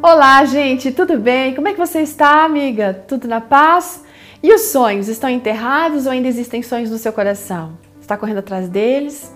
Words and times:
Olá, 0.00 0.44
gente, 0.44 0.92
tudo 0.92 1.18
bem? 1.18 1.56
Como 1.56 1.66
é 1.66 1.72
que 1.72 1.78
você 1.78 2.00
está, 2.02 2.44
amiga? 2.44 2.94
Tudo 3.08 3.26
na 3.26 3.40
paz? 3.40 4.04
E 4.40 4.54
os 4.54 4.66
sonhos 4.70 5.08
estão 5.08 5.28
enterrados 5.28 6.06
ou 6.06 6.12
ainda 6.12 6.28
existem 6.28 6.62
sonhos 6.62 6.88
no 6.88 6.98
seu 6.98 7.12
coração? 7.12 7.76
Está 8.00 8.16
correndo 8.16 8.38
atrás 8.38 8.68
deles? 8.68 9.34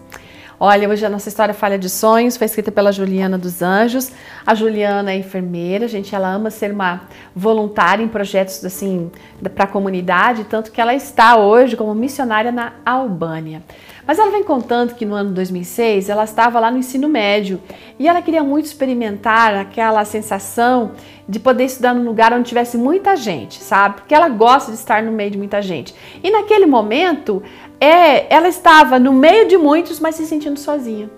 Olha, 0.60 0.88
hoje 0.88 1.04
a 1.04 1.08
nossa 1.08 1.28
história 1.28 1.52
Falha 1.52 1.76
de 1.76 1.90
Sonhos 1.90 2.36
foi 2.36 2.44
escrita 2.44 2.70
pela 2.70 2.92
Juliana 2.92 3.36
dos 3.36 3.60
Anjos. 3.60 4.12
A 4.46 4.54
Juliana 4.54 5.10
é 5.10 5.16
enfermeira, 5.16 5.88
gente, 5.88 6.14
ela 6.14 6.32
ama 6.32 6.48
ser 6.48 6.70
uma 6.70 7.08
voluntária 7.34 8.04
em 8.04 8.06
projetos 8.06 8.64
assim 8.64 9.10
para 9.52 9.64
a 9.64 9.66
comunidade, 9.66 10.44
tanto 10.44 10.70
que 10.70 10.80
ela 10.80 10.94
está 10.94 11.36
hoje 11.36 11.76
como 11.76 11.92
missionária 11.92 12.52
na 12.52 12.74
Albânia. 12.86 13.64
Mas 14.06 14.18
ela 14.18 14.30
vem 14.30 14.42
contando 14.42 14.94
que 14.94 15.04
no 15.04 15.14
ano 15.14 15.30
2006 15.30 16.08
ela 16.08 16.24
estava 16.24 16.58
lá 16.58 16.70
no 16.70 16.78
ensino 16.78 17.08
médio 17.08 17.60
e 17.98 18.08
ela 18.08 18.20
queria 18.20 18.42
muito 18.42 18.66
experimentar 18.66 19.54
aquela 19.54 20.04
sensação 20.04 20.92
de 21.28 21.38
poder 21.38 21.64
estudar 21.64 21.94
num 21.94 22.04
lugar 22.04 22.32
onde 22.32 22.48
tivesse 22.48 22.76
muita 22.76 23.16
gente, 23.16 23.62
sabe? 23.62 23.96
Porque 23.96 24.14
ela 24.14 24.28
gosta 24.28 24.72
de 24.72 24.78
estar 24.78 25.02
no 25.02 25.12
meio 25.12 25.30
de 25.30 25.38
muita 25.38 25.62
gente. 25.62 25.94
E 26.22 26.30
naquele 26.30 26.66
momento, 26.66 27.42
é, 27.80 28.32
ela 28.32 28.48
estava 28.48 28.98
no 28.98 29.12
meio 29.12 29.46
de 29.46 29.56
muitos, 29.56 30.00
mas 30.00 30.16
se 30.16 30.26
sentindo 30.26 30.58
sozinha. 30.58 31.08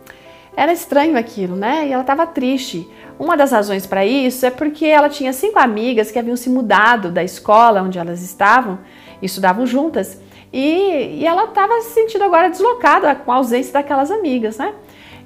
Era 0.57 0.73
estranho 0.73 1.19
aquilo, 1.19 1.57
né? 1.57 1.89
E 1.89 1.93
ela 1.93 2.03
estava 2.03 2.27
triste. 2.27 2.89
Uma 3.19 3.37
das 3.37 3.51
razões 3.51 3.87
para 3.87 4.05
isso 4.05 4.45
é 4.47 4.51
porque 4.51 4.87
ela 4.87 5.09
tinha 5.09 5.33
cinco 5.33 5.59
amigas 5.59 6.11
que 6.11 6.19
haviam 6.19 6.37
se 6.37 6.51
mudado 6.51 7.11
da 7.11 7.25
escola 7.25 7.83
onde 7.83 7.99
elas 7.99 8.23
estavam 8.23 8.79
e 9.21 9.27
estudavam 9.27 9.67
juntas. 9.67 10.21
E, 10.57 11.19
e 11.19 11.27
ela 11.27 11.47
estava 11.47 11.81
se 11.81 11.95
sentindo 11.95 12.23
agora 12.23 12.49
deslocada 12.49 13.13
com 13.13 13.33
a 13.33 13.35
ausência 13.35 13.73
daquelas 13.73 14.09
amigas, 14.09 14.57
né? 14.57 14.73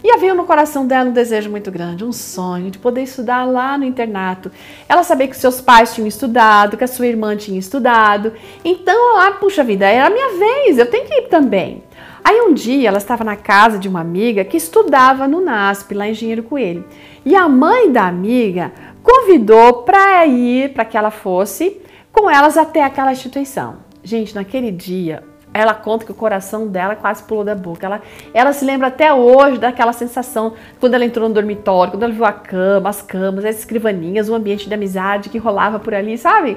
E 0.03 0.11
havia 0.11 0.33
no 0.33 0.45
coração 0.45 0.87
dela 0.87 1.11
um 1.11 1.13
desejo 1.13 1.51
muito 1.51 1.71
grande, 1.71 2.03
um 2.03 2.13
sonho 2.13 2.71
de 2.71 2.79
poder 2.79 3.03
estudar 3.03 3.45
lá 3.45 3.77
no 3.77 3.85
internato. 3.85 4.51
Ela 4.89 5.03
sabia 5.03 5.29
que 5.29 5.37
seus 5.37 5.61
pais 5.61 5.95
tinham 5.95 6.09
estudado, 6.09 6.79
que 6.79 6.85
a 6.85 6.87
sua 6.89 7.07
irmã 7.07 7.37
tinha 7.37 7.59
estudado. 7.59 8.33
Então, 8.65 9.19
ah, 9.19 9.33
puxa 9.33 9.63
vida, 9.63 9.85
era 9.85 10.07
a 10.07 10.11
minha 10.11 10.39
vez, 10.39 10.79
eu 10.79 10.87
tenho 10.87 11.05
que 11.05 11.13
ir 11.13 11.29
também. 11.29 11.83
Aí 12.25 12.41
um 12.41 12.55
dia 12.55 12.89
ela 12.89 12.97
estava 12.99 13.23
na 13.23 13.37
casa 13.37 13.79
de 13.79 13.87
uma 13.87 14.01
amiga 14.01 14.45
que 14.47 14.57
estudava 14.57 15.29
no 15.29 15.43
NASP, 15.43 15.93
lá 15.93 16.09
em 16.09 16.13
Engenheiro 16.13 16.43
Coelho. 16.43 16.87
E 17.23 17.37
a 17.37 17.47
mãe 17.47 17.93
da 17.93 18.07
amiga 18.07 18.73
convidou 19.03 19.83
para 19.83 20.25
ir, 20.25 20.73
para 20.73 20.87
que 20.87 20.97
ela 20.97 21.11
fosse 21.11 21.83
com 22.11 22.31
elas 22.31 22.57
até 22.57 22.83
aquela 22.83 23.13
instituição. 23.13 23.88
Gente, 24.09 24.35
naquele 24.35 24.71
dia, 24.71 25.23
ela 25.53 25.75
conta 25.75 26.07
que 26.07 26.11
o 26.11 26.15
coração 26.15 26.67
dela 26.67 26.97
quase 26.97 27.23
pulou 27.25 27.45
da 27.45 27.55
boca. 27.55 27.85
Ela, 27.85 28.01
ela 28.33 28.55
se 28.55 28.65
lembra 28.65 28.87
até 28.87 29.13
hoje 29.13 29.59
daquela 29.59 29.93
sensação 29.93 30.55
quando 30.81 30.95
ela 30.95 31.05
entrou 31.05 31.29
no 31.29 31.35
dormitório, 31.35 31.93
quando 31.93 32.05
ela 32.05 32.13
viu 32.15 32.25
a 32.25 32.33
cama, 32.33 32.89
as 32.89 33.03
camas, 33.03 33.45
as 33.45 33.59
escrivaninhas, 33.59 34.31
o 34.31 34.35
ambiente 34.35 34.67
de 34.67 34.73
amizade 34.73 35.29
que 35.29 35.37
rolava 35.37 35.79
por 35.79 35.93
ali, 35.93 36.17
sabe? 36.17 36.57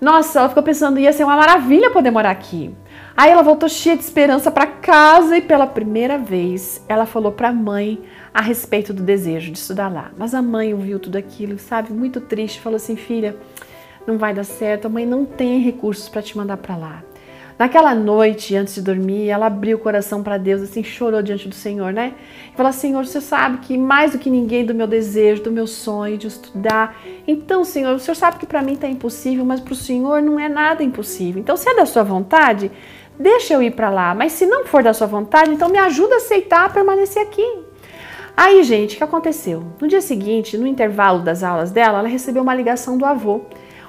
Nossa, 0.00 0.38
ela 0.38 0.48
ficou 0.48 0.62
pensando, 0.62 0.98
ia 0.98 1.12
ser 1.12 1.24
uma 1.24 1.36
maravilha 1.36 1.90
poder 1.90 2.10
morar 2.10 2.30
aqui. 2.30 2.74
Aí 3.14 3.30
ela 3.30 3.42
voltou 3.42 3.68
cheia 3.68 3.94
de 3.94 4.04
esperança 4.04 4.50
para 4.50 4.66
casa 4.66 5.36
e 5.36 5.42
pela 5.42 5.66
primeira 5.66 6.16
vez 6.16 6.82
ela 6.88 7.04
falou 7.04 7.32
para 7.32 7.50
a 7.50 7.52
mãe 7.52 8.02
a 8.32 8.40
respeito 8.40 8.94
do 8.94 9.02
desejo 9.02 9.52
de 9.52 9.58
estudar 9.58 9.92
lá. 9.92 10.10
Mas 10.16 10.32
a 10.32 10.40
mãe 10.40 10.72
ouviu 10.72 10.98
tudo 10.98 11.16
aquilo, 11.16 11.58
sabe, 11.58 11.92
muito 11.92 12.18
triste, 12.18 12.62
falou 12.62 12.76
assim: 12.76 12.96
"Filha, 12.96 13.36
não 14.08 14.18
vai 14.18 14.34
dar 14.34 14.44
certo, 14.44 14.86
a 14.86 14.88
mãe 14.88 15.06
não 15.06 15.24
tem 15.24 15.60
recursos 15.60 16.08
para 16.08 16.22
te 16.22 16.36
mandar 16.36 16.56
para 16.56 16.76
lá. 16.76 17.02
Naquela 17.58 17.92
noite, 17.92 18.54
antes 18.54 18.76
de 18.76 18.82
dormir, 18.82 19.28
ela 19.28 19.46
abriu 19.46 19.76
o 19.76 19.80
coração 19.80 20.22
para 20.22 20.38
Deus, 20.38 20.62
assim, 20.62 20.84
chorou 20.84 21.20
diante 21.20 21.48
do 21.48 21.54
Senhor, 21.56 21.92
né? 21.92 22.14
E 22.52 22.56
falou: 22.56 22.72
Senhor, 22.72 23.04
você 23.04 23.20
sabe 23.20 23.58
que 23.58 23.76
mais 23.76 24.12
do 24.12 24.18
que 24.18 24.30
ninguém 24.30 24.64
do 24.64 24.72
meu 24.72 24.86
desejo, 24.86 25.42
do 25.42 25.50
meu 25.50 25.66
sonho 25.66 26.16
de 26.16 26.28
estudar. 26.28 26.96
Então, 27.26 27.64
Senhor, 27.64 27.96
o 27.96 27.98
Senhor 27.98 28.14
sabe 28.14 28.38
que 28.38 28.46
para 28.46 28.62
mim 28.62 28.74
está 28.74 28.88
impossível, 28.88 29.44
mas 29.44 29.58
para 29.58 29.72
o 29.72 29.76
Senhor 29.76 30.22
não 30.22 30.38
é 30.38 30.48
nada 30.48 30.84
impossível. 30.84 31.40
Então, 31.40 31.56
se 31.56 31.68
é 31.68 31.74
da 31.74 31.84
sua 31.84 32.04
vontade, 32.04 32.70
deixa 33.18 33.54
eu 33.54 33.62
ir 33.62 33.72
para 33.72 33.90
lá. 33.90 34.14
Mas 34.14 34.32
se 34.32 34.46
não 34.46 34.64
for 34.64 34.84
da 34.84 34.94
sua 34.94 35.08
vontade, 35.08 35.50
então 35.50 35.68
me 35.68 35.78
ajuda 35.78 36.14
a 36.14 36.18
aceitar 36.18 36.66
a 36.66 36.68
permanecer 36.68 37.20
aqui. 37.22 37.44
Aí, 38.36 38.62
gente, 38.62 38.94
o 38.94 38.98
que 38.98 39.04
aconteceu? 39.04 39.64
No 39.80 39.88
dia 39.88 40.00
seguinte, 40.00 40.56
no 40.56 40.64
intervalo 40.64 41.22
das 41.24 41.42
aulas 41.42 41.72
dela, 41.72 41.98
ela 41.98 42.08
recebeu 42.08 42.44
uma 42.44 42.54
ligação 42.54 42.96
do 42.96 43.04
avô 43.04 43.40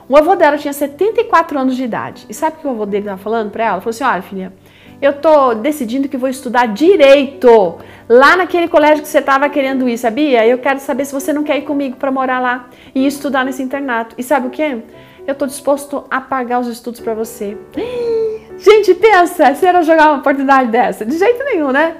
o 0.09 0.18
avô 0.18 0.36
dela 0.36 0.58
tinha 0.58 0.74
74 0.74 1.58
anos 1.59 1.75
de 1.75 1.84
idade. 1.84 2.25
E 2.28 2.34
sabe 2.34 2.58
o 2.58 2.59
que 2.59 2.68
o 2.68 2.72
avô 2.72 2.86
dele 2.86 3.03
estava 3.03 3.22
falando 3.22 3.52
para 3.52 3.64
ela? 3.64 3.75
Ele 3.75 3.81
falou 3.81 3.92
assim: 3.92 4.03
olha, 4.03 4.22
filha, 4.24 4.53
eu 5.00 5.14
tô 5.14 5.53
decidindo 5.53 6.09
que 6.09 6.18
vou 6.18 6.28
estudar 6.28 6.66
direito 6.68 7.78
lá 8.09 8.36
naquele 8.36 8.68
colégio 8.68 9.03
que 9.03 9.08
você 9.08 9.20
estava 9.20 9.47
querendo 9.47 9.88
ir, 9.88 10.00
sabia? 10.00 10.46
Eu 10.47 10.58
quero 10.58 10.80
saber 10.80 11.06
se 11.06 11.14
você 11.14 11.31
não 11.31 11.44
quer 11.44 11.59
ir 11.59 11.62
comigo 11.62 11.96
para 11.96 12.12
morar 12.12 12.40
lá 12.40 12.70
e 12.94 13.06
estudar 13.06 13.46
nesse 13.46 13.62
internato. 13.62 14.16
E 14.18 14.24
sabe 14.24 14.47
o 14.47 14.50
que? 14.50 14.81
Eu 15.28 15.36
tô 15.36 15.46
disposto 15.46 16.03
a 16.09 16.20
pagar 16.20 16.59
os 16.59 16.68
estudos 16.68 17.00
para 17.00 17.14
você. 17.14 17.56
Gente, 18.58 18.96
pensa, 18.96 19.53
se 19.53 19.66
era 19.66 19.84
jogar 19.84 20.09
uma 20.09 20.20
oportunidade 20.20 20.72
dessa? 20.72 21.06
De 21.06 21.18
jeito 21.18 21.44
nenhum, 21.46 21.72
né? 21.72 21.96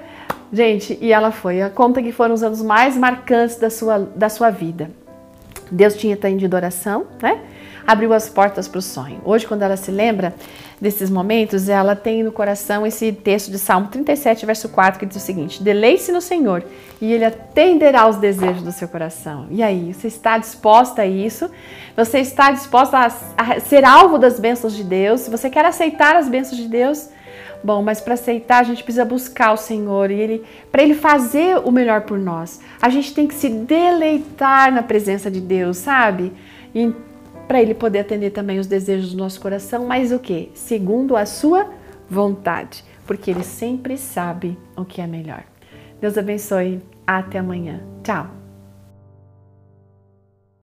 Gente, 0.52 0.98
e 1.00 1.14
ela 1.14 1.32
foi. 1.32 1.62
A 1.62 1.70
conta 1.70 2.02
que 2.02 2.12
foram 2.12 2.34
os 2.34 2.42
anos 2.42 2.62
mais 2.62 2.98
marcantes 2.98 3.58
da 3.58 3.70
sua, 3.70 4.00
da 4.00 4.30
sua 4.30 4.50
vida. 4.50 4.90
Deus 5.72 5.96
tinha 5.96 6.16
atendido 6.16 6.56
oração, 6.56 7.08
né? 7.22 7.40
abriu 7.90 8.14
as 8.14 8.30
portas 8.30 8.68
para 8.68 8.78
o 8.78 8.82
sonho. 8.82 9.20
Hoje, 9.26 9.48
quando 9.48 9.64
ela 9.64 9.76
se 9.76 9.90
lembra 9.90 10.36
desses 10.80 11.10
momentos, 11.10 11.68
ela 11.68 11.96
tem 11.96 12.22
no 12.22 12.32
coração 12.32 12.86
esse 12.86 13.12
texto 13.12 13.50
de 13.50 13.58
Salmo 13.58 13.88
37, 13.88 14.46
verso 14.46 14.70
4, 14.70 15.00
que 15.00 15.06
diz 15.08 15.18
o 15.18 15.20
seguinte: 15.20 15.64
Deleite-se 15.64 16.12
no 16.12 16.22
Senhor 16.22 16.64
e 17.02 17.12
Ele 17.12 17.26
atenderá 17.26 18.08
os 18.08 18.18
desejos 18.18 18.62
do 18.62 18.72
seu 18.72 18.88
coração. 18.88 19.48
E 19.50 19.64
aí, 19.64 19.92
você 19.92 20.08
está 20.08 20.38
disposta 20.38 21.02
a 21.02 21.08
isso? 21.08 21.50
Você 21.98 22.20
está 22.20 22.52
disposta 22.52 23.00
a, 23.36 23.60
ser 23.60 23.84
alvo 23.84 24.20
das 24.20 24.40
bênçãos 24.40 24.76
de 24.76 24.84
Deus? 24.84 25.28
Você 25.28 25.50
quer 25.50 25.66
aceitar 25.66 26.16
as 26.16 26.30
bênçãos 26.30 26.58
de 26.58 26.68
Deus, 26.68 27.10
Bom, 27.64 27.82
mas 27.82 28.00
para 28.00 28.14
aceitar 28.14 28.60
a 28.60 28.64
gente 28.64 28.84
precisa 28.84 29.04
buscar 29.04 29.52
o 29.52 29.58
Senhor 29.58 30.12
e 30.12 30.20
ele, 30.20 30.44
para 30.72 30.82
ele 30.82 30.96
fazer 30.96 31.58
o 31.58 31.72
melhor 31.72 32.02
por 32.02 32.18
nós. 32.18 32.62
A 32.82 32.90
gente 32.90 33.14
tem 33.14 33.28
que 33.28 33.34
se 33.34 33.50
deleitar 33.50 34.74
na 34.74 34.84
presença 34.84 35.30
de 35.30 35.42
Deus, 35.42 35.78
sabe? 35.78 36.32
E 36.74 36.94
para 37.48 37.62
ele 37.62 37.74
poder 37.74 38.00
atender 38.00 38.30
também 38.30 38.60
os 38.60 38.68
desejos 38.68 39.12
do 39.12 39.18
nosso 39.18 39.42
coração, 39.42 39.86
mas 39.86 40.12
o 40.12 40.20
que? 40.20 40.52
Segundo 40.54 41.16
a 41.16 41.26
sua 41.26 41.68
vontade, 42.10 42.84
porque 43.06 43.32
ele 43.32 43.44
sempre 43.44 43.98
sabe 43.98 44.58
o 44.76 44.86
que 44.86 45.02
é 45.02 45.08
melhor. 45.08 45.44
Deus 46.00 46.18
abençoe. 46.18 46.82
Até 47.06 47.40
amanhã. 47.40 47.82
Tchau. 48.04 48.49